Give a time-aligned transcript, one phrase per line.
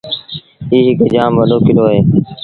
[0.71, 1.99] ايٚ هَڪ جآم وڏو ڪلو اهي۔